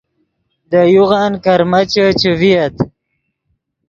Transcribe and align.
لے 0.69 0.81
یوغن 0.93 1.33
کرمیچے 1.43 2.05
چے 2.19 2.31
ڤییت 2.39 2.75